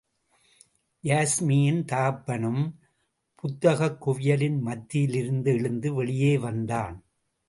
யாஸ்மியின் 1.03 1.83
தகப்பனும், 1.83 2.79
புத்தகக் 3.35 4.09
குவியலின் 4.09 4.59
மத்தியிலிருந்து 4.59 5.51
எழுந்து 5.51 5.93
வெளியே 5.93 6.37
வந்தான். 6.37 7.03